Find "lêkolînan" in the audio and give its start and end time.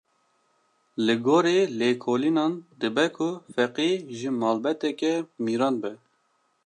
1.79-2.53